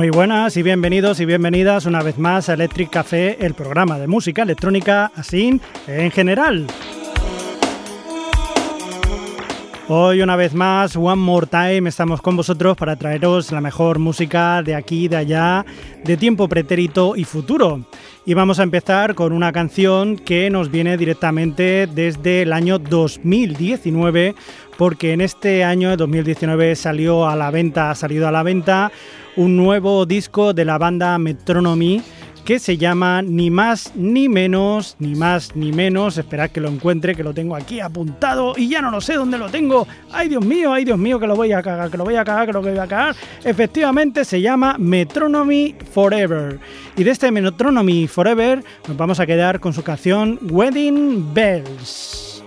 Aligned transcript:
Muy 0.00 0.08
buenas 0.08 0.56
y 0.56 0.62
bienvenidos 0.62 1.20
y 1.20 1.26
bienvenidas 1.26 1.84
una 1.84 2.02
vez 2.02 2.16
más 2.16 2.48
a 2.48 2.54
Electric 2.54 2.88
Café, 2.88 3.36
el 3.44 3.52
programa 3.52 3.98
de 3.98 4.06
música 4.06 4.44
electrónica 4.44 5.12
así 5.14 5.60
en 5.86 6.10
general. 6.10 6.66
Hoy 9.92 10.22
una 10.22 10.36
vez 10.36 10.54
más, 10.54 10.94
One 10.94 11.16
More 11.16 11.48
Time, 11.48 11.88
estamos 11.88 12.22
con 12.22 12.36
vosotros 12.36 12.76
para 12.76 12.94
traeros 12.94 13.50
la 13.50 13.60
mejor 13.60 13.98
música 13.98 14.62
de 14.62 14.76
aquí, 14.76 15.08
de 15.08 15.16
allá, 15.16 15.66
de 16.04 16.16
tiempo 16.16 16.48
pretérito 16.48 17.16
y 17.16 17.24
futuro. 17.24 17.84
Y 18.24 18.34
vamos 18.34 18.60
a 18.60 18.62
empezar 18.62 19.16
con 19.16 19.32
una 19.32 19.50
canción 19.50 20.14
que 20.14 20.48
nos 20.48 20.70
viene 20.70 20.96
directamente 20.96 21.88
desde 21.88 22.42
el 22.42 22.52
año 22.52 22.78
2019, 22.78 24.36
porque 24.78 25.12
en 25.12 25.22
este 25.22 25.64
año 25.64 25.96
2019 25.96 26.76
salió 26.76 27.28
a 27.28 27.34
la 27.34 27.50
venta, 27.50 27.90
ha 27.90 27.96
salido 27.96 28.28
a 28.28 28.30
la 28.30 28.44
venta 28.44 28.92
un 29.34 29.56
nuevo 29.56 30.06
disco 30.06 30.54
de 30.54 30.66
la 30.66 30.78
banda 30.78 31.18
Metronomy 31.18 32.00
que 32.44 32.58
se 32.58 32.76
llama 32.76 33.22
Ni 33.22 33.50
más 33.50 33.92
ni 33.94 34.28
menos, 34.28 34.96
ni 34.98 35.14
más 35.14 35.54
ni 35.54 35.72
menos. 35.72 36.18
Esperad 36.18 36.50
que 36.50 36.60
lo 36.60 36.68
encuentre, 36.68 37.14
que 37.14 37.22
lo 37.22 37.34
tengo 37.34 37.56
aquí 37.56 37.80
apuntado 37.80 38.54
y 38.56 38.68
ya 38.68 38.82
no 38.82 38.90
lo 38.90 39.00
sé 39.00 39.14
dónde 39.14 39.38
lo 39.38 39.48
tengo. 39.48 39.86
Ay 40.12 40.28
Dios 40.28 40.44
mío, 40.44 40.72
ay 40.72 40.84
Dios 40.84 40.98
mío, 40.98 41.18
que 41.18 41.26
lo 41.26 41.36
voy 41.36 41.52
a 41.52 41.62
cagar, 41.62 41.90
que 41.90 41.96
lo 41.96 42.04
voy 42.04 42.16
a 42.16 42.24
cagar, 42.24 42.46
que 42.46 42.52
lo 42.52 42.62
voy 42.62 42.72
a 42.72 42.86
cagar. 42.86 43.16
Efectivamente 43.44 44.24
se 44.24 44.40
llama 44.40 44.76
Metronomy 44.78 45.74
Forever. 45.92 46.58
Y 46.96 47.04
de 47.04 47.10
este 47.10 47.30
Metronomy 47.30 48.06
Forever 48.06 48.64
nos 48.88 48.96
vamos 48.96 49.20
a 49.20 49.26
quedar 49.26 49.60
con 49.60 49.72
su 49.72 49.82
canción 49.82 50.38
Wedding 50.50 51.32
Bells. 51.32 52.42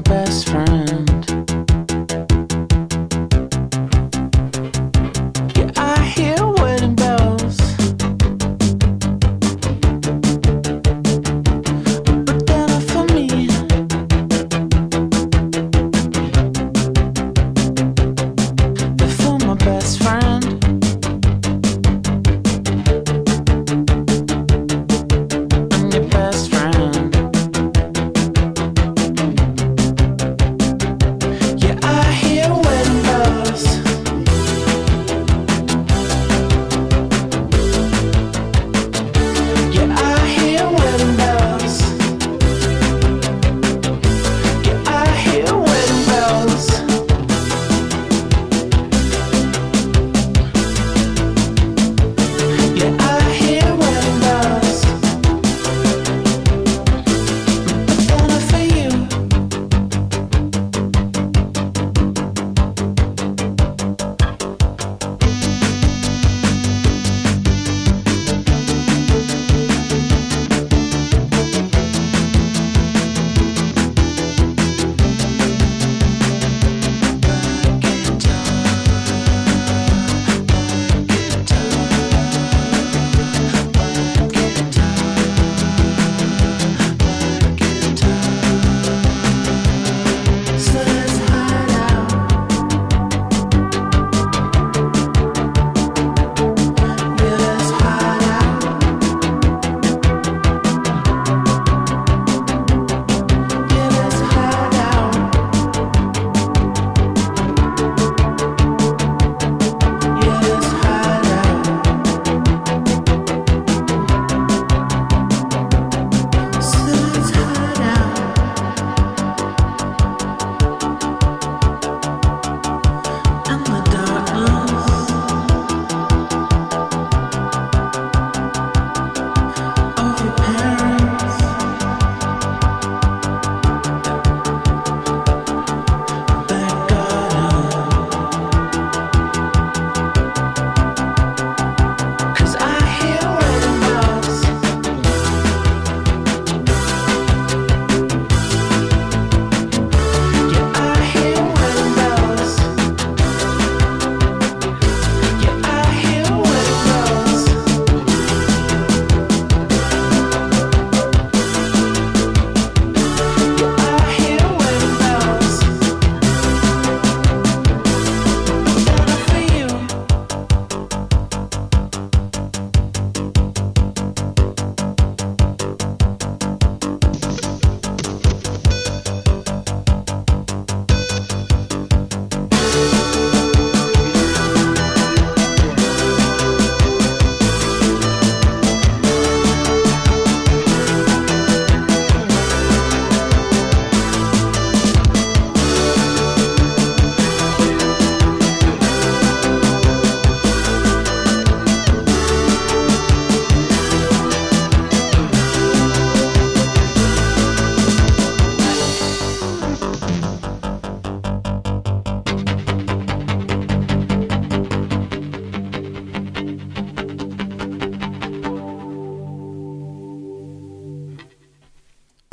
best 0.00 0.48
friend. 0.48 1.15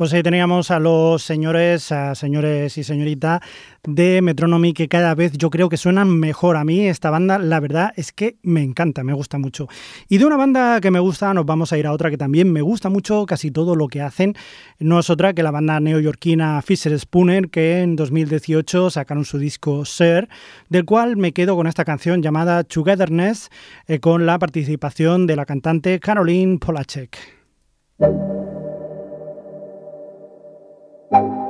Pues 0.04 0.12
ahí 0.12 0.22
teníamos 0.22 0.70
a 0.70 0.80
los 0.80 1.24
señores, 1.24 1.94
a 1.94 2.14
señores 2.14 2.78
y 2.78 2.84
señorita 2.84 3.42
de 3.88 4.22
Metronomy 4.22 4.74
que 4.74 4.90
cada 4.90 5.16
vez 5.16 5.32
yo 5.38 5.50
creo 5.50 5.70
que 5.70 5.78
suenan 5.78 6.10
mejor. 6.20 6.58
A 6.58 6.66
mí 6.66 6.90
esta 6.90 7.10
banda, 7.10 7.40
la 7.40 7.62
verdad 7.62 7.94
es 7.96 8.12
que 8.12 8.36
me 8.44 8.64
encanta, 8.64 9.06
me 9.06 9.14
gusta 9.14 9.38
mucho. 9.38 9.70
Y 10.10 10.18
de 10.18 10.26
una 10.26 10.36
banda 10.36 10.82
que 10.82 10.92
me 10.92 11.00
gusta 11.00 11.34
nos 11.34 11.46
vamos 11.46 11.72
a 11.72 11.78
ir 11.78 11.88
a 11.88 11.94
otra 11.94 12.10
que 12.10 12.18
también 12.18 12.52
me 12.52 12.62
gusta 12.62 12.90
mucho, 12.90 13.26
casi 13.26 13.50
todo 13.50 13.78
lo 13.78 13.88
que 13.88 14.02
hacen. 14.02 14.36
No 14.78 15.00
es 15.00 15.10
otra 15.10 15.32
que 15.32 15.42
la 15.42 15.52
banda 15.52 15.80
neoyorquina 15.80 16.62
Fisher 16.64 17.00
Spooner 17.00 17.50
que 17.50 17.80
en 17.80 17.96
2018 17.96 18.90
sacaron 18.90 19.24
su 19.24 19.38
disco 19.38 19.86
Sir, 19.86 20.28
del 20.68 20.84
cual 20.84 21.16
me 21.16 21.32
quedo 21.32 21.56
con 21.56 21.66
esta 21.66 21.86
canción 21.86 22.22
llamada 22.22 22.66
Togetherness 22.66 23.50
eh, 23.88 24.00
con 24.02 24.26
la 24.26 24.38
participación 24.38 25.28
de 25.28 25.38
la 25.38 25.46
cantante 25.46 26.02
Caroline 26.02 26.58
Polacek. 26.58 27.18
Ahí 31.14 31.44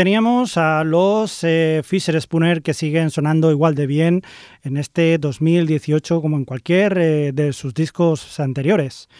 teníamos 0.00 0.56
a 0.56 0.82
los 0.82 1.44
eh, 1.44 1.82
Fisher 1.84 2.18
Spooner 2.18 2.62
que 2.62 2.72
siguen 2.72 3.10
sonando 3.10 3.50
igual 3.50 3.74
de 3.74 3.86
bien 3.86 4.22
en 4.62 4.78
este 4.78 5.18
2018 5.18 6.22
como 6.22 6.38
en 6.38 6.46
cualquier 6.46 6.96
eh, 6.96 7.32
de 7.34 7.52
sus 7.52 7.74
discos 7.74 8.40
anteriores. 8.40 9.10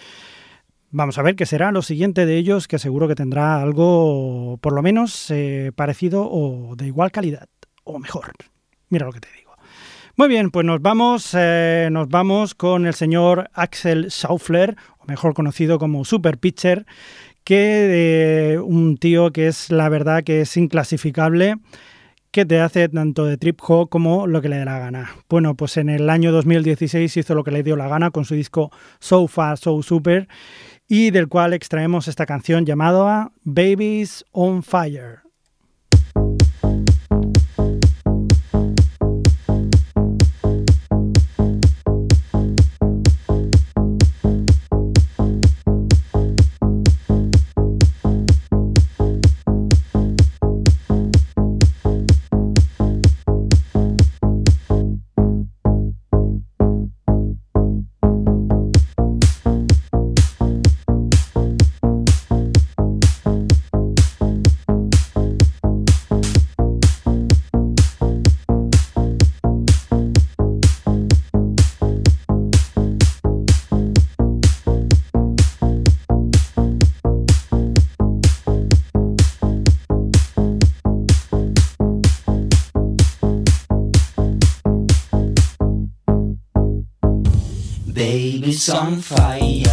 Vamos 0.91 1.19
a 1.19 1.23
ver 1.23 1.37
qué 1.37 1.45
será 1.45 1.71
lo 1.71 1.83
siguiente 1.83 2.25
de 2.25 2.39
ellos, 2.39 2.67
que 2.67 2.79
seguro 2.79 3.09
que 3.09 3.15
tendrá 3.15 3.61
algo 3.61 4.57
por 4.63 4.73
lo 4.73 4.81
menos 4.81 5.31
eh, 5.31 5.71
parecido 5.77 6.27
o 6.27 6.75
de 6.77 6.87
igual 6.87 7.13
calidad, 7.13 7.47
o 7.85 7.99
mejor. 7.99 8.33
Mira 8.89 9.05
lo 9.05 9.13
que 9.13 9.21
te 9.21 9.29
digo. 9.37 9.51
Muy 10.17 10.29
bien, 10.29 10.51
pues 10.51 10.65
nos 10.65 10.81
vamos, 10.81 11.35
nos 11.35 12.09
vamos 12.09 12.55
con 12.55 12.87
el 12.87 12.95
señor 12.95 13.51
Axel 13.53 14.11
Schaufler, 14.11 14.77
o 14.99 15.05
mejor 15.07 15.35
conocido 15.35 15.79
como 15.79 16.07
Super 16.07 16.39
Pitcher, 16.39 16.87
que 17.45 18.61
un 18.63 18.97
tío 18.97 19.31
que 19.33 19.49
es 19.49 19.71
la 19.71 19.89
verdad 19.89 20.23
que 20.25 20.43
es 20.43 20.57
inclasificable 20.57 21.57
que 22.31 22.47
te 22.47 22.61
hace 22.61 22.89
tanto 22.89 23.25
de 23.25 23.37
trip 23.37 23.61
hop 23.67 23.89
como 23.89 24.27
lo 24.27 24.41
que 24.41 24.49
le 24.49 24.59
dé 24.59 24.65
la 24.65 24.79
gana. 24.79 25.11
Bueno, 25.29 25.57
pues 25.57 25.77
en 25.77 25.89
el 25.89 26.09
año 26.09 26.31
2016 26.31 27.17
hizo 27.17 27.35
lo 27.35 27.43
que 27.43 27.51
le 27.51 27.63
dio 27.63 27.77
la 27.77 27.89
gana 27.89 28.11
con 28.11 28.25
su 28.25 28.35
disco 28.35 28.71
So 29.01 29.27
Far 29.27 29.59
So 29.59 29.83
Super 29.83 30.29
y 30.87 31.11
del 31.11 31.29
cual 31.29 31.55
extraemos 31.55 32.09
esta 32.09 32.27
canción 32.27 32.67
llamada 32.67 33.33
Babies 33.43 34.25
on 34.33 34.63
Fire. 34.63 35.30
Baby's 88.61 88.69
on 88.75 89.01
fire. 89.01 89.70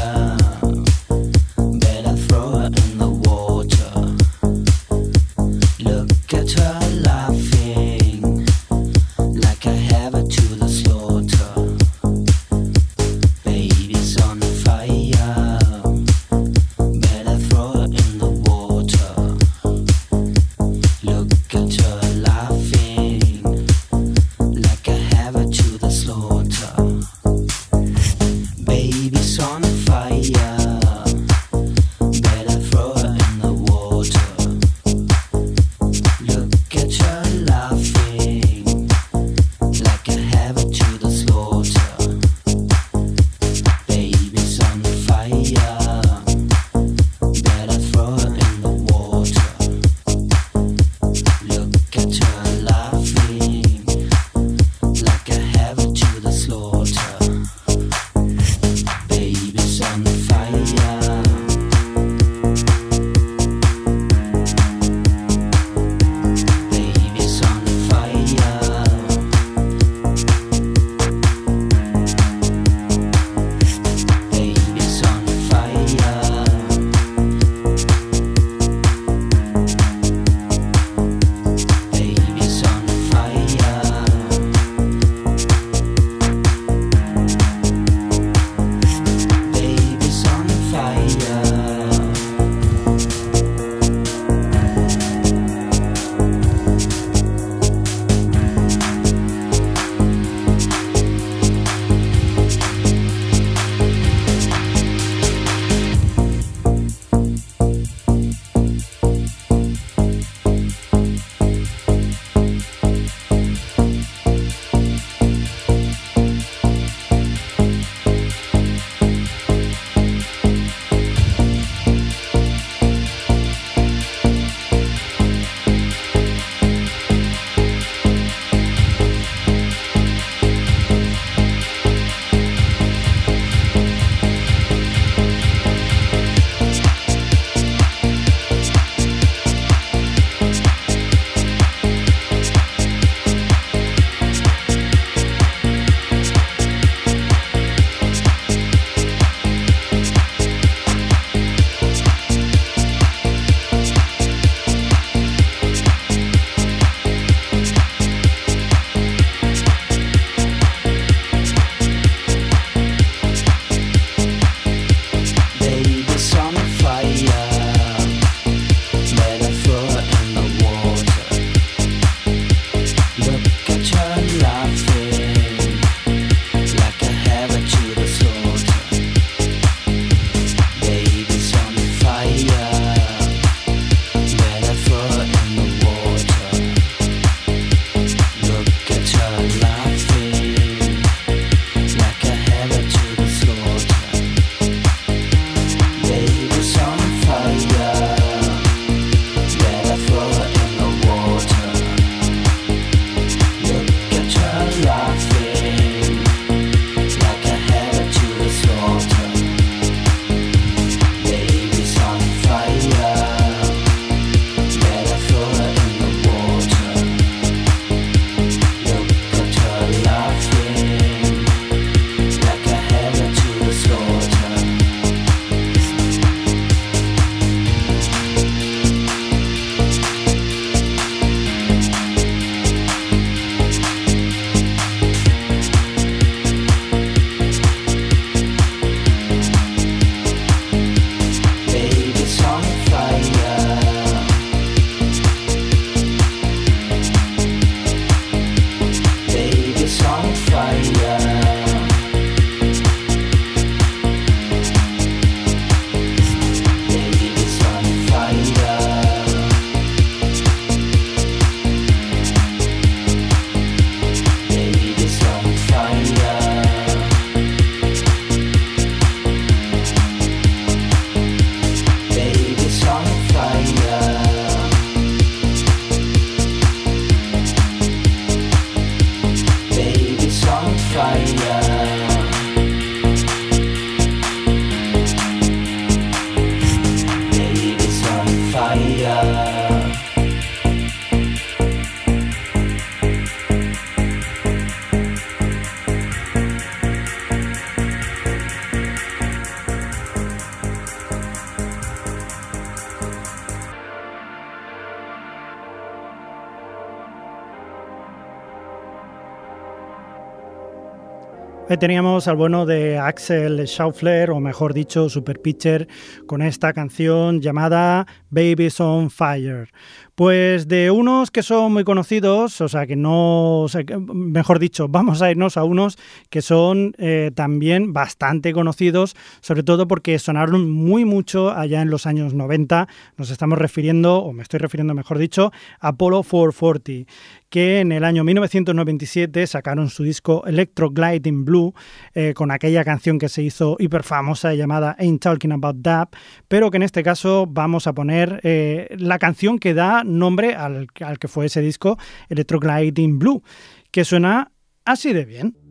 Ahí 311.70 311.76
teníamos 311.76 312.30
al 312.30 312.38
bueno 312.38 312.66
de 312.66 312.98
Axel 312.98 313.68
Schaufler, 313.68 314.32
o 314.32 314.40
mejor 314.40 314.74
dicho, 314.74 315.10
Super 315.10 315.42
Pitcher, 315.42 315.90
con 316.26 316.42
esta 316.42 316.72
canción 316.72 317.42
llamada 317.42 318.08
Babies 318.30 318.80
on 318.80 319.10
Fire. 319.10 319.70
Pues 320.16 320.70
de 320.70 320.90
unos 320.92 321.30
que 321.30 321.44
son 321.44 321.74
muy 321.74 321.84
conocidos, 321.84 322.60
o 322.62 322.70
sea 322.70 322.88
que 322.88 322.96
no, 322.96 323.66
mejor 323.98 324.60
dicho, 324.60 324.88
vamos 324.90 325.22
a 325.22 325.30
irnos 325.30 325.58
a 325.58 325.66
unos 325.66 325.98
que 326.30 326.42
son 326.42 326.94
eh, 326.98 327.32
también 327.36 327.92
bastante 327.92 328.54
conocidos, 328.54 329.16
sobre 329.42 329.62
todo 329.62 329.88
porque 329.88 330.18
sonaron 330.20 330.72
muy 330.72 331.04
mucho 331.04 331.52
allá 331.52 331.82
en 331.82 331.90
los 331.90 332.06
años 332.06 332.34
90. 332.34 332.88
Nos 333.18 333.30
estamos 333.30 333.60
refiriendo, 333.60 334.20
o 334.20 334.32
me 334.32 334.42
estoy 334.42 334.60
refiriendo 334.60 334.94
mejor 334.94 335.18
dicho, 335.18 335.52
a 335.82 335.90
Apollo 335.90 336.24
440 336.24 337.12
que 337.50 337.80
en 337.80 337.92
el 337.92 338.04
año 338.04 338.24
1997 338.24 339.48
sacaron 339.48 339.90
su 339.90 340.04
disco 340.04 340.44
Electro 340.46 340.90
Gliding 340.90 341.46
Blue 341.46 341.74
eh, 342.14 342.34
con 342.34 342.52
aquella 342.52 342.84
canción 342.84 343.20
que 343.20 343.30
se 343.30 343.44
hizo 343.44 343.78
hiper 343.80 344.04
famosa 344.04 344.54
llamada 344.54 344.96
Ain't 345.00 345.22
Talking 345.22 345.52
About 345.52 345.82
That, 345.82 346.10
pero 346.48 346.72
que 346.72 346.78
en 346.78 346.84
este 346.84 347.04
caso 347.04 347.46
vamos 347.48 347.88
a 347.88 347.94
poner 347.94 348.40
eh, 348.44 348.88
la 348.98 349.20
canción 349.20 349.60
que 349.60 349.74
da 349.74 350.04
nombre 350.04 350.56
al, 350.56 350.88
al 351.02 351.20
que 351.20 351.28
fue 351.28 351.46
ese 351.46 351.62
disco, 351.62 351.98
Electrogliding 352.30 353.20
Blue, 353.20 353.44
que 353.92 354.04
suena 354.04 354.52
así 354.86 355.14
de 355.14 355.26
bien. 355.26 355.67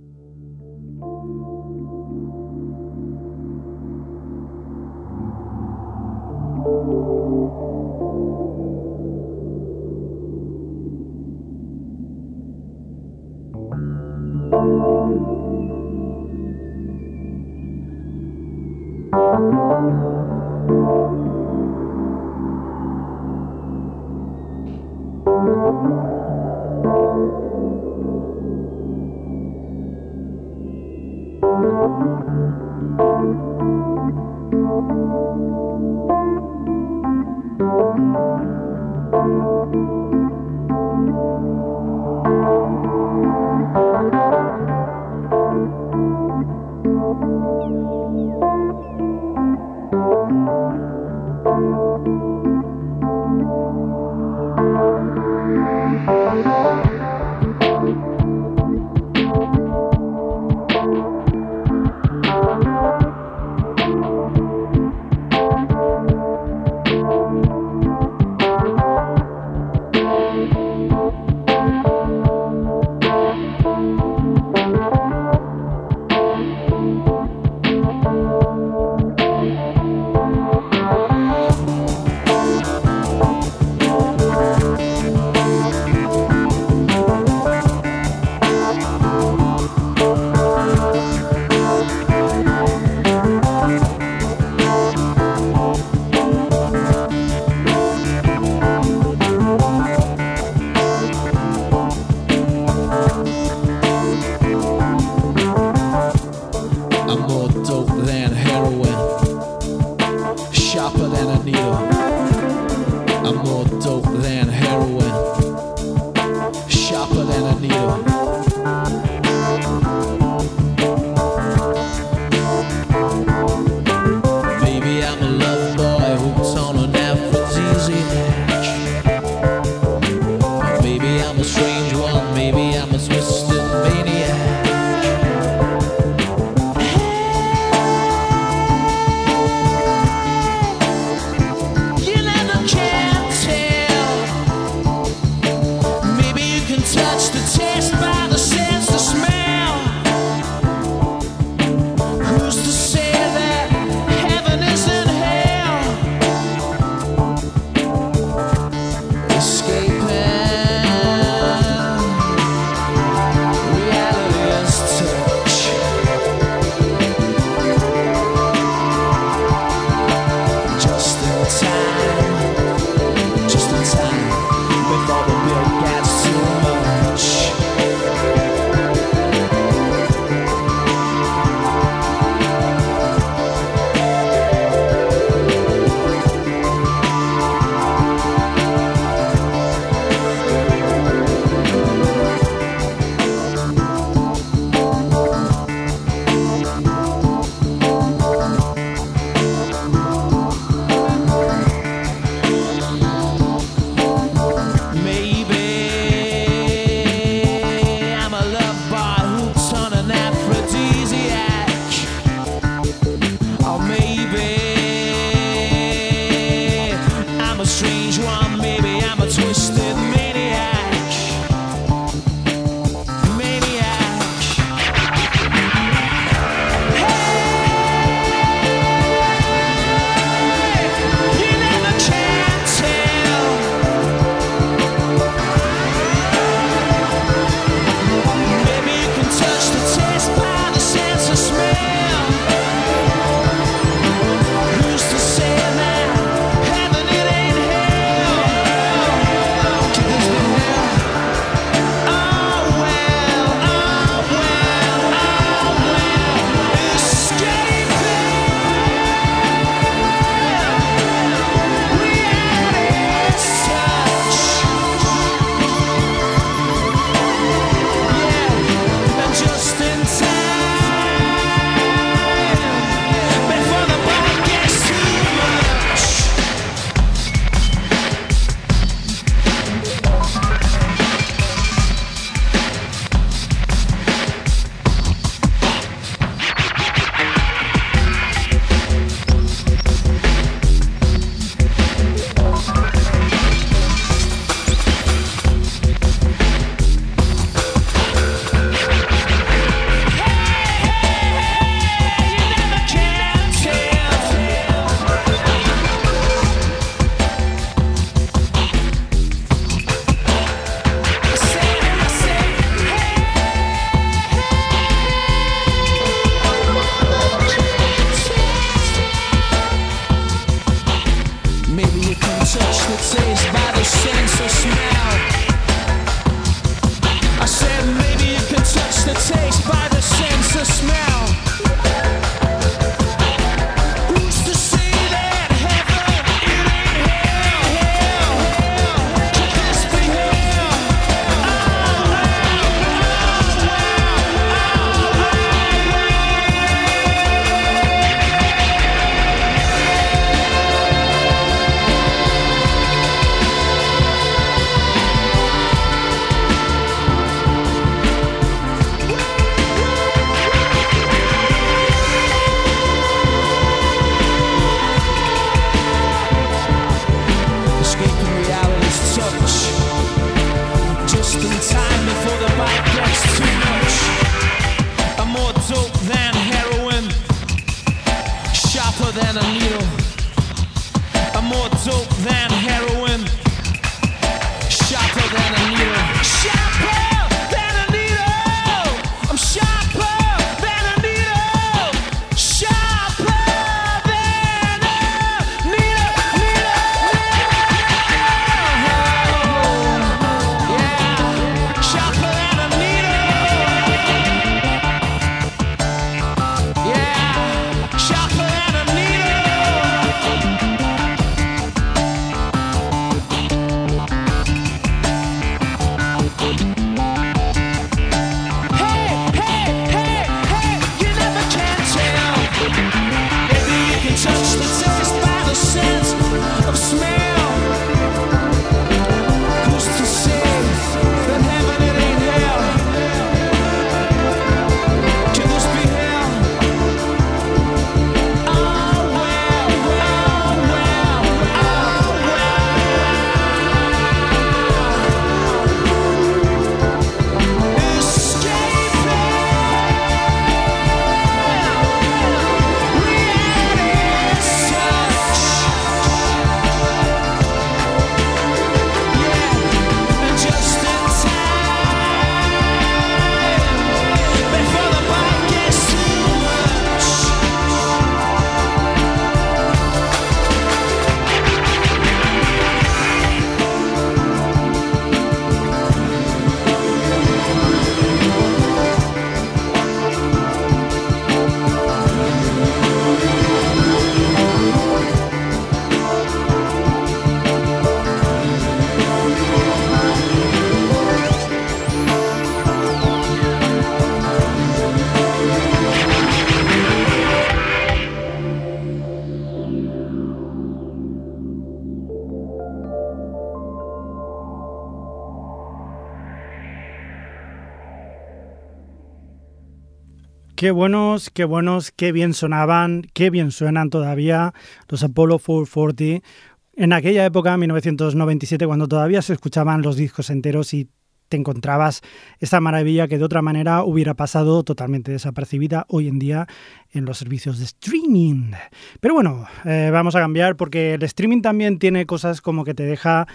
Qué 510.66 510.72
buenos, 510.72 511.30
qué 511.30 511.44
buenos, 511.44 511.92
qué 511.92 512.10
bien 512.10 512.34
sonaban, 512.34 513.02
qué 513.12 513.30
bien 513.30 513.52
suenan 513.52 513.88
todavía 513.88 514.52
los 514.88 515.04
Apollo 515.04 515.38
440. 515.38 516.26
En 516.74 516.92
aquella 516.92 517.24
época, 517.24 517.56
1997, 517.56 518.66
cuando 518.66 518.88
todavía 518.88 519.22
se 519.22 519.34
escuchaban 519.34 519.82
los 519.82 519.94
discos 519.94 520.28
enteros 520.28 520.74
y 520.74 520.88
te 521.28 521.36
encontrabas 521.36 522.02
esta 522.40 522.60
maravilla 522.60 523.06
que 523.06 523.16
de 523.16 523.22
otra 523.22 523.42
manera 523.42 523.84
hubiera 523.84 524.14
pasado 524.14 524.64
totalmente 524.64 525.12
desapercibida 525.12 525.86
hoy 525.88 526.08
en 526.08 526.18
día 526.18 526.48
en 526.90 527.04
los 527.04 527.18
servicios 527.18 527.60
de 527.60 527.64
streaming. 527.66 528.50
Pero 528.98 529.14
bueno, 529.14 529.46
eh, 529.64 529.90
vamos 529.92 530.16
a 530.16 530.20
cambiar 530.20 530.56
porque 530.56 530.94
el 530.94 531.02
streaming 531.04 531.42
también 531.42 531.78
tiene 531.78 532.06
cosas 532.06 532.40
como 532.40 532.64
que 532.64 532.74
te 532.74 532.82
deja 532.82 533.28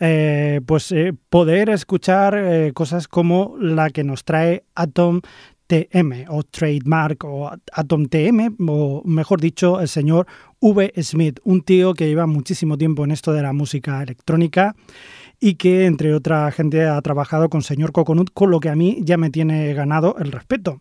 eh, 0.00 0.62
pues 0.64 0.90
eh, 0.92 1.12
poder 1.28 1.68
escuchar 1.68 2.72
cosas 2.72 3.08
como 3.08 3.56
la 3.60 3.90
que 3.90 4.04
nos 4.04 4.24
trae 4.24 4.64
Atom 4.74 5.20
TM 5.68 6.26
o 6.28 6.42
Trademark 6.42 7.24
o 7.24 7.50
Atom 7.72 8.06
TM, 8.06 8.56
o 8.66 9.02
mejor 9.04 9.40
dicho, 9.40 9.80
el 9.80 9.88
señor 9.88 10.26
V. 10.60 10.92
Smith, 11.02 11.38
un 11.44 11.60
tío 11.60 11.94
que 11.94 12.08
lleva 12.08 12.26
muchísimo 12.26 12.76
tiempo 12.76 13.04
en 13.04 13.12
esto 13.12 13.32
de 13.32 13.42
la 13.42 13.52
música 13.52 14.02
electrónica 14.02 14.74
y 15.40 15.54
que, 15.54 15.86
entre 15.86 16.14
otra 16.14 16.50
gente, 16.50 16.84
ha 16.86 17.00
trabajado 17.02 17.48
con 17.48 17.62
señor 17.62 17.92
Coconut, 17.92 18.30
con 18.32 18.50
lo 18.50 18.60
que 18.60 18.68
a 18.68 18.76
mí 18.76 18.98
ya 19.02 19.16
me 19.16 19.30
tiene 19.30 19.72
ganado 19.74 20.16
el 20.18 20.32
respeto. 20.32 20.80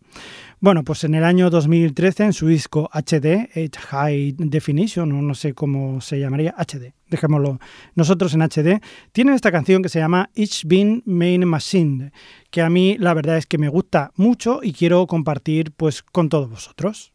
Bueno, 0.60 0.84
pues 0.84 1.04
en 1.04 1.13
el 1.13 1.24
año 1.24 1.52
2013, 1.52 2.24
en 2.24 2.34
su 2.34 2.48
disco 2.48 2.89
HD, 2.91 3.50
High 3.78 4.36
Definition, 4.38 5.12
o 5.12 5.22
no 5.22 5.36
sé 5.36 5.54
cómo 5.54 6.02
se 6.02 6.20
llamaría, 6.20 6.56
HD, 6.58 6.93
dejémoslo 7.10 7.60
nosotros 7.93 8.34
en 8.34 8.41
HD, 8.41 8.82
tiene 9.12 9.36
esta 9.36 9.52
canción 9.52 9.84
que 9.84 9.89
se 9.89 10.00
llama 10.00 10.32
It's 10.34 10.65
Been 10.65 11.04
Main 11.06 11.46
Machine, 11.48 12.12
que 12.50 12.63
a 12.63 12.70
mí 12.70 12.98
la 12.98 13.13
verdad 13.13 13.38
es 13.38 13.46
que 13.46 13.60
me 13.60 13.70
gusta 13.70 14.12
mucho 14.15 14.62
y 14.63 14.74
quiero 14.74 15.06
compartir 15.06 15.72
pues 15.72 16.02
con 16.02 16.30
todos 16.30 16.50
vosotros. 16.50 17.13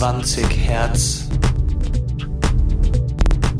Zwanzig 0.00 0.56
Hertz 0.56 1.28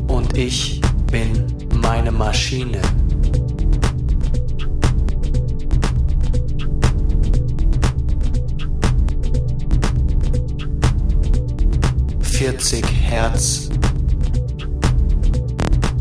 und 0.09 0.35
ich 0.39 0.81
bin 1.13 1.47
meine 1.83 2.11
Maschine. 2.11 2.81
Vierzig 12.23 12.87
Hertz 13.03 13.69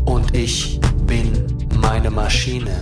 und 0.06 0.34
ich 0.34 0.80
bin 1.06 1.28
meine 1.82 2.10
Maschine. 2.10 2.80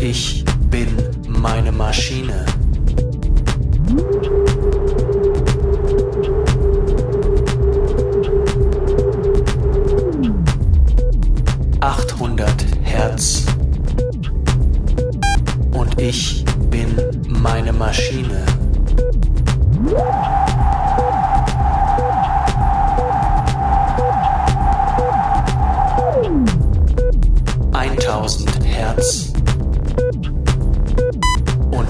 Ich 0.00 0.44
bin 0.70 0.88
meine 1.28 1.72
Maschine. 1.72 2.44
Achthundert 11.80 12.64
Hertz. 12.82 13.46
Und 15.72 16.00
ich 16.00 16.44
bin 16.70 16.96
meine 17.28 17.72
Maschine. 17.72 18.44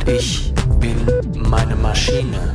Ich 0.07 0.53
bin 0.81 0.97
meine 1.49 1.77
Maschine. 1.77 2.54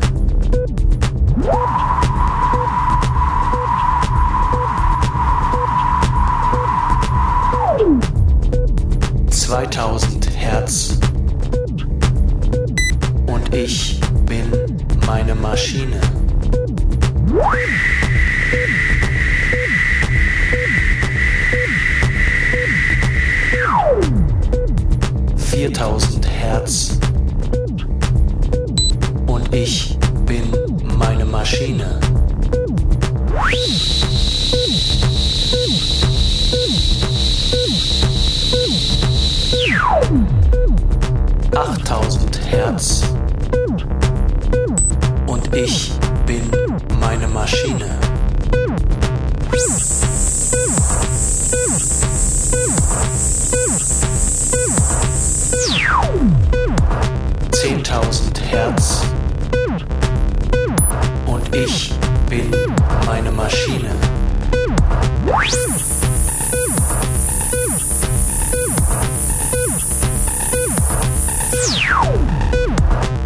Meine 63.10 63.32
Maschine. 63.32 63.89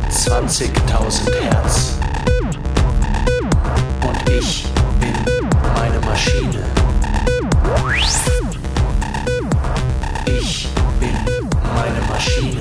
Zwanzigtausend 0.10 1.36
Hertz. 1.36 1.98
Und 4.08 4.30
ich 4.30 4.65
bin 5.02 5.50
meine 5.76 6.00
Maschine. 6.06 6.63
Ich 10.26 10.69
bin 11.02 11.15
meine 11.76 12.02
Maschine. 12.10 12.53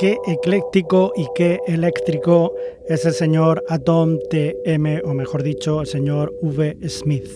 Qué 0.00 0.16
ecléctico 0.26 1.12
y 1.14 1.26
qué 1.34 1.60
eléctrico 1.66 2.54
es 2.88 3.04
el 3.04 3.12
señor 3.12 3.62
Atom 3.68 4.16
TM, 4.30 5.02
o 5.04 5.12
mejor 5.12 5.42
dicho, 5.42 5.82
el 5.82 5.86
señor 5.86 6.32
V. 6.40 6.78
Smith. 6.88 7.28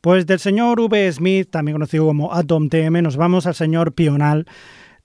Pues 0.00 0.24
del 0.24 0.38
señor 0.38 0.80
V. 0.80 1.12
Smith, 1.12 1.50
también 1.50 1.74
conocido 1.74 2.06
como 2.06 2.32
Atom 2.32 2.70
TM, 2.70 3.02
nos 3.02 3.18
vamos 3.18 3.46
al 3.46 3.54
señor 3.54 3.92
Pional, 3.92 4.46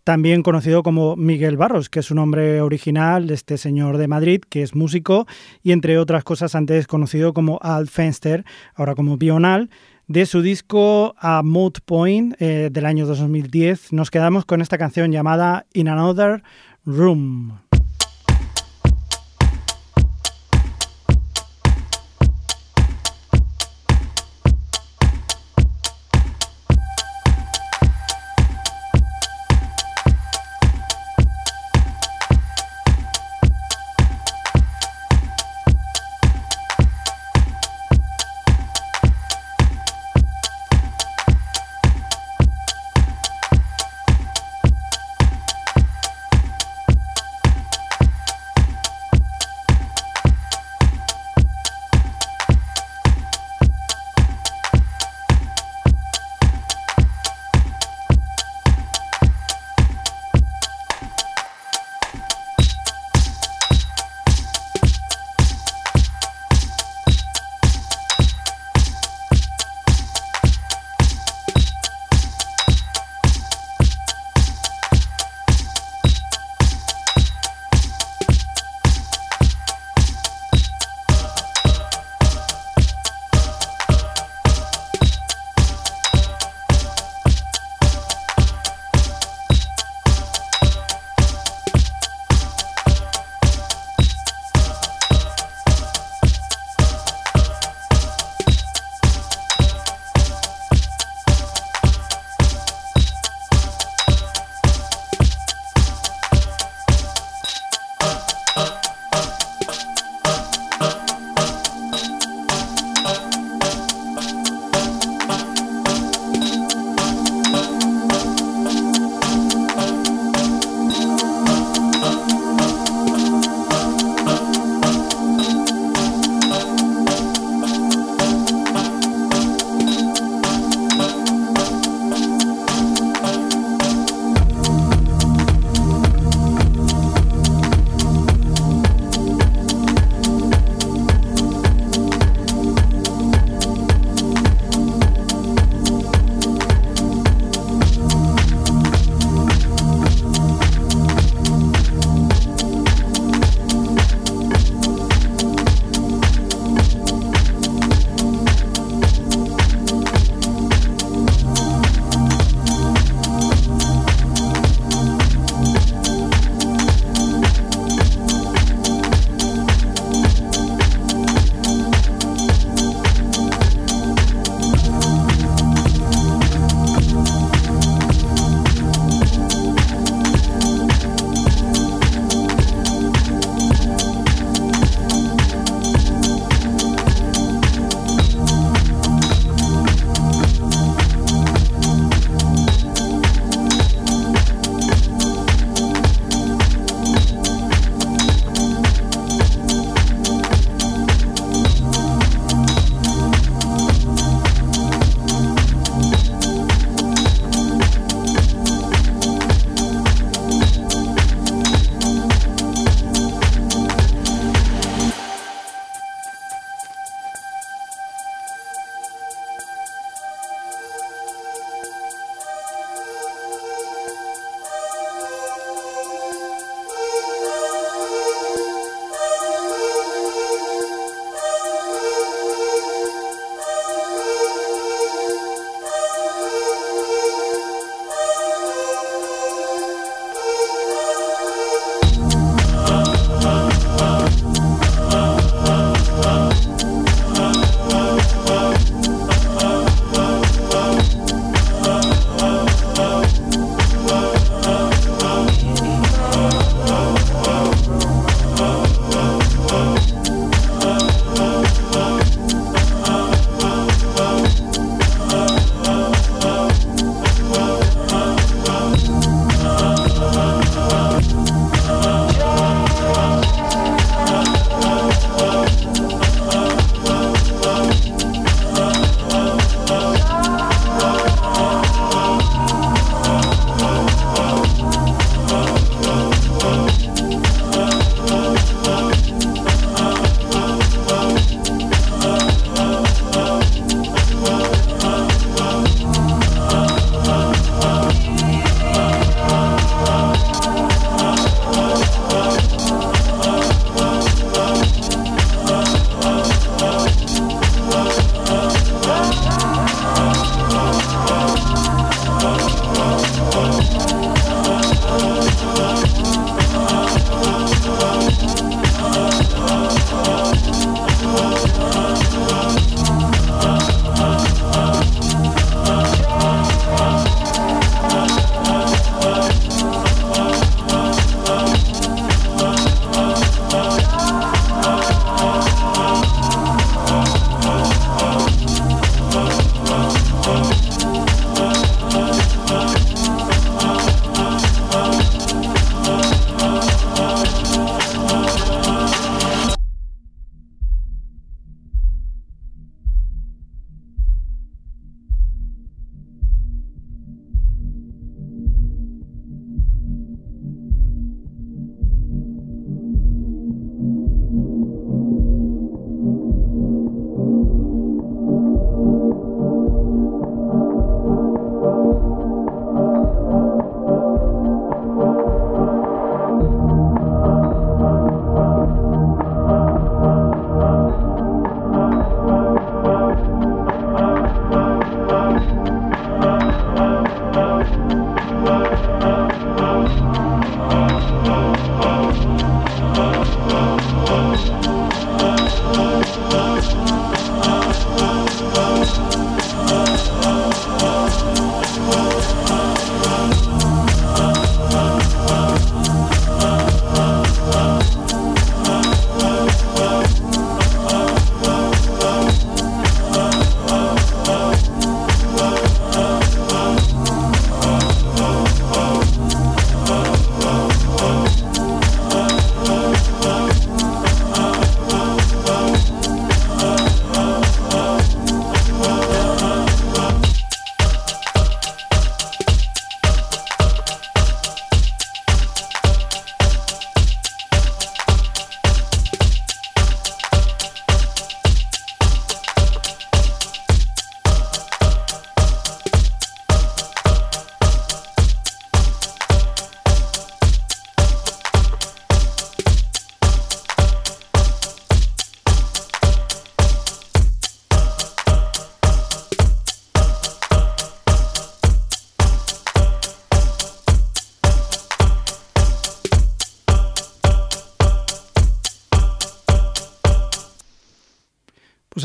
también 0.06 0.42
conocido 0.42 0.84
como 0.84 1.18
Miguel 1.18 1.58
Barros, 1.58 1.90
que 1.90 2.00
es 2.00 2.06
su 2.06 2.16
nombre 2.16 2.62
original 2.62 3.28
de 3.28 3.34
este 3.34 3.58
señor 3.58 3.98
de 3.98 4.08
Madrid, 4.08 4.40
que 4.48 4.62
es 4.62 4.74
músico 4.74 5.28
y 5.64 5.74
entre 5.74 5.98
otras 5.98 6.24
cosas 6.24 6.56
antes 6.56 6.88
conocido 6.88 7.34
como 7.34 7.60
Al 7.62 7.90
Fenster, 7.90 8.46
ahora 8.74 8.96
como 8.96 9.20
Pional. 9.20 9.70
De 10.08 10.28
su 10.28 10.44
disco 10.44 11.16
A 11.18 11.42
Mood 11.42 11.78
Point 11.84 12.36
eh, 12.40 12.70
del 12.72 12.86
año 12.86 13.08
2010 13.08 13.92
nos 13.92 14.12
quedamos 14.12 14.46
con 14.46 14.62
esta 14.62 14.78
canción 14.78 15.12
llamada 15.12 15.66
In 15.74 15.88
Another 15.88 16.44
Room. 16.86 17.65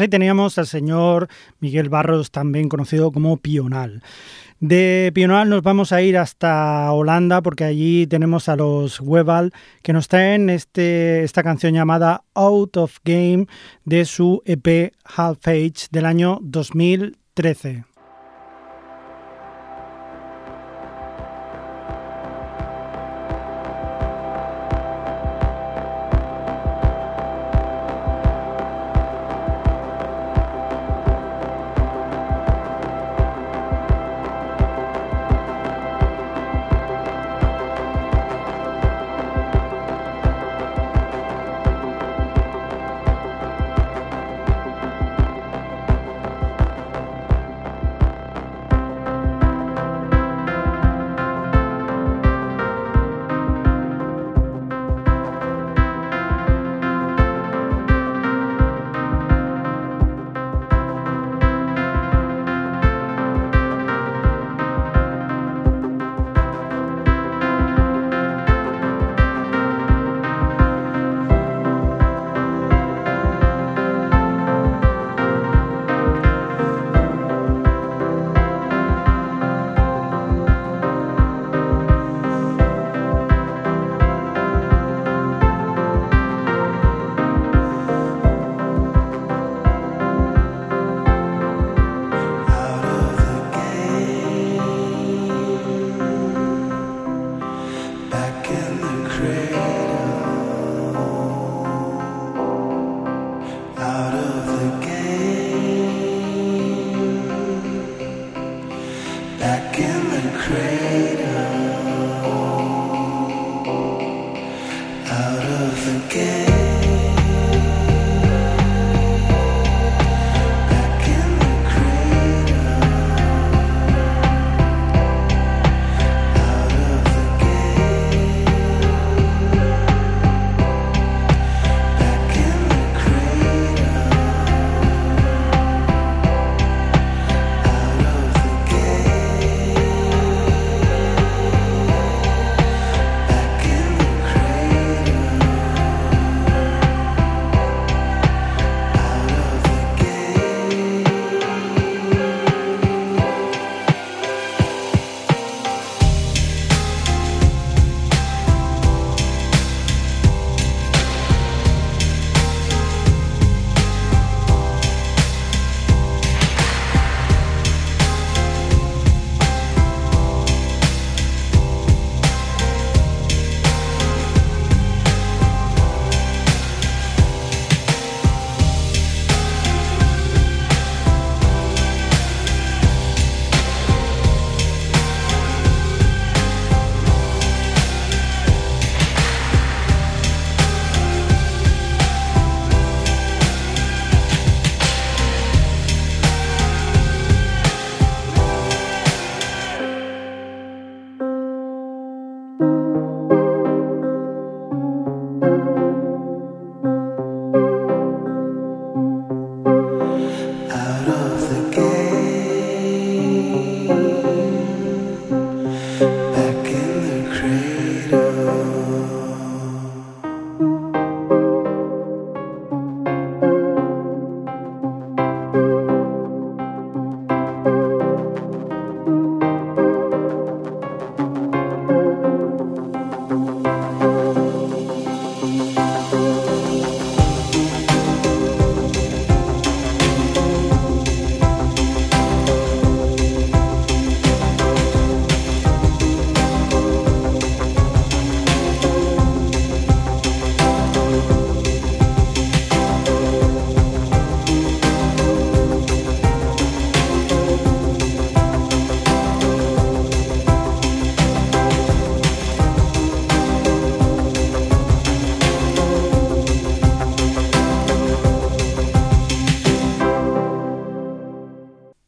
Ahí 0.00 0.08
teníamos 0.08 0.56
al 0.58 0.66
señor 0.66 1.28
Miguel 1.58 1.88
Barros, 1.88 2.30
también 2.30 2.68
conocido 2.68 3.12
como 3.12 3.36
Pional. 3.36 4.02
De 4.60 5.10
Pional 5.14 5.48
nos 5.48 5.62
vamos 5.62 5.92
a 5.92 6.02
ir 6.02 6.18
hasta 6.18 6.92
Holanda 6.92 7.42
porque 7.42 7.64
allí 7.64 8.06
tenemos 8.06 8.48
a 8.48 8.56
los 8.56 9.00
Webal 9.00 9.52
que 9.82 9.92
nos 9.92 10.08
traen 10.08 10.50
este, 10.50 11.22
esta 11.22 11.42
canción 11.42 11.72
llamada 11.72 12.24
Out 12.34 12.76
of 12.76 12.98
Game 13.04 13.46
de 13.84 14.04
su 14.04 14.42
EP 14.44 14.92
Half 15.04 15.48
Age 15.48 15.88
del 15.90 16.04
año 16.04 16.38
2013. 16.42 17.89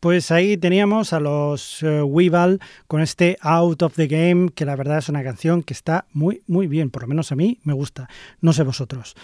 Pues 0.03 0.33
ahí 0.33 0.57
teníamos 0.57 1.13
a 1.13 1.21
los 1.21 1.81
eh, 1.85 2.03
Weevil 2.03 2.59
con 2.89 3.01
este 3.03 3.39
Out 3.41 3.83
of 3.83 3.95
the 3.95 4.09
Game, 4.09 4.49
que 4.53 4.65
la 4.65 4.75
verdad 4.75 4.99
es 4.99 5.09
una 5.09 5.23
canción 5.23 5.63
que 5.63 5.73
está 5.73 6.07
muy, 6.13 6.43
muy 6.49 6.67
bien, 6.67 6.91
por 6.91 7.03
lo 7.03 7.09
menos 7.09 7.31
a 7.31 7.37
mí 7.37 7.61
me 7.63 7.73
gusta, 7.73 8.09
no 8.41 8.53
sé 8.53 8.65
vosotros. 8.65 9.15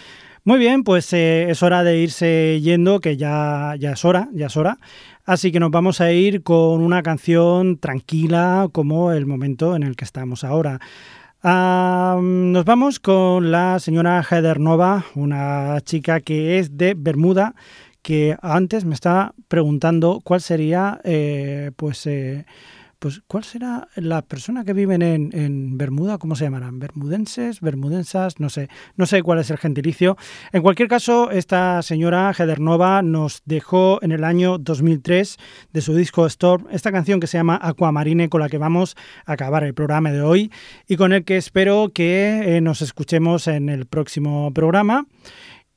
Muy 0.45 0.57
bien, 0.57 0.85
pues 0.85 1.11
eh, 1.11 1.49
es 1.49 1.63
hora 1.63 1.83
de 1.83 1.97
irse 1.97 2.61
yendo, 2.61 3.01
que 3.01 3.17
ya, 3.17 3.75
ya 3.77 3.91
es 3.91 4.05
hora, 4.05 4.29
ya 4.31 4.45
es 4.45 4.55
hora. 4.55 4.77
Así 5.25 5.51
que 5.51 5.59
nos 5.59 5.69
vamos 5.69 5.99
a 5.99 6.13
ir 6.13 6.43
con 6.43 6.81
una 6.81 7.03
canción 7.03 7.77
tranquila 7.77 8.69
como 8.71 9.11
el 9.11 9.25
momento 9.25 9.75
en 9.75 9.83
el 9.83 9.97
que 9.97 10.05
estamos 10.05 10.45
ahora. 10.45 10.79
Ah, 11.43 12.19
nos 12.21 12.63
vamos 12.63 13.01
con 13.01 13.51
la 13.51 13.79
señora 13.79 14.23
Heather 14.23 14.61
Nova, 14.61 15.03
una 15.15 15.81
chica 15.81 16.21
que 16.21 16.59
es 16.59 16.77
de 16.77 16.95
Bermuda, 16.97 17.53
que 18.09 18.35
antes 18.41 18.85
me 18.85 18.95
estaba 18.95 19.35
preguntando 19.47 20.19
cuál 20.23 20.41
sería, 20.41 20.99
eh, 21.03 21.69
pues, 21.75 22.07
eh, 22.07 22.47
pues, 22.97 23.21
cuál 23.27 23.43
será 23.43 23.87
la 23.93 24.23
persona 24.23 24.65
que 24.65 24.73
viven 24.73 25.03
en, 25.03 25.77
Bermuda, 25.77 26.17
¿cómo 26.17 26.35
se 26.35 26.45
llamarán? 26.45 26.79
¿Bermudenses? 26.79 27.61
¿Bermudensas? 27.61 28.39
No 28.39 28.49
sé, 28.49 28.67
no 28.95 29.05
sé 29.05 29.21
cuál 29.21 29.37
es 29.37 29.51
el 29.51 29.59
gentilicio. 29.59 30.17
En 30.53 30.63
cualquier 30.63 30.89
caso, 30.89 31.29
esta 31.29 31.83
señora 31.83 32.33
Heather 32.33 32.59
Nova 32.59 33.03
nos 33.03 33.43
dejó 33.45 33.99
en 34.01 34.11
el 34.11 34.23
año 34.23 34.57
2003 34.57 35.37
de 35.71 35.81
su 35.81 35.93
disco 35.93 36.25
Storm 36.25 36.65
esta 36.71 36.91
canción 36.91 37.19
que 37.19 37.27
se 37.27 37.37
llama 37.37 37.59
Aquamarine, 37.61 38.27
con 38.27 38.41
la 38.41 38.49
que 38.49 38.57
vamos 38.57 38.97
a 39.27 39.33
acabar 39.33 39.63
el 39.63 39.75
programa 39.75 40.11
de 40.11 40.23
hoy 40.23 40.51
y 40.87 40.95
con 40.95 41.13
el 41.13 41.25
que 41.25 41.37
espero 41.37 41.91
que 41.93 42.57
eh, 42.57 42.61
nos 42.61 42.81
escuchemos 42.81 43.45
en 43.45 43.69
el 43.69 43.85
próximo 43.85 44.51
programa 44.51 45.05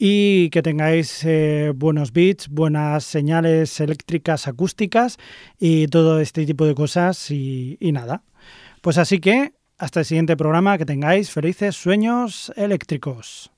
y 0.05 0.51
que 0.51 0.63
tengáis 0.63 1.25
eh, 1.25 1.73
buenos 1.77 2.13
beats, 2.13 2.49
buenas 2.49 3.05
señales 3.05 3.79
eléctricas 3.79 4.49
acústicas 4.49 5.17
y 5.61 5.87
todo 5.87 6.19
este 6.19 6.45
tipo 6.45 6.67
de 6.67 6.75
cosas 6.75 7.31
y, 7.31 7.77
y 7.79 7.93
nada. 7.93 8.25
Pues 8.81 8.99
así 8.99 9.21
que 9.21 9.53
hasta 9.79 10.01
el 10.01 10.07
siguiente 10.07 10.37
programa, 10.37 10.77
que 10.77 10.87
tengáis 10.87 11.31
felices 11.31 11.77
sueños 11.77 12.53
eléctricos. 12.57 13.52